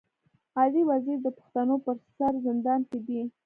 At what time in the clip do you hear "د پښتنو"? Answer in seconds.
1.23-1.75